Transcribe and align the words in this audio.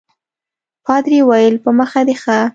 پادري 0.85 1.19
وویل 1.23 1.55
په 1.63 1.69
مخه 1.79 2.01
دي 2.07 2.15
ښه. 2.21 2.39